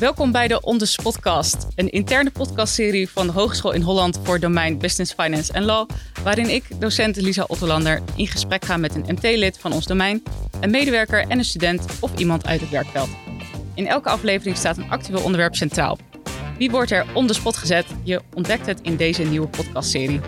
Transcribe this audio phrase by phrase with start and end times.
[0.00, 4.40] Welkom bij de On The Spotcast, een interne podcastserie van de Hogeschool in Holland voor
[4.40, 5.88] domein Business, Finance en Law,
[6.22, 10.22] waarin ik, docent Lisa Otterlander in gesprek ga met een MT-lid van ons domein,
[10.60, 13.08] een medewerker en een student of iemand uit het werkveld.
[13.74, 15.98] In elke aflevering staat een actueel onderwerp centraal.
[16.58, 17.86] Wie wordt er on the spot gezet?
[18.02, 20.20] Je ontdekt het in deze nieuwe podcastserie.